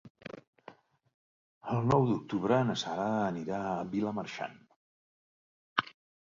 [1.73, 4.57] El nou d'octubre na Sara anirà a Vilamarxant.